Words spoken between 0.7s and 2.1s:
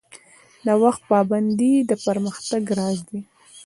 وخت پابندي د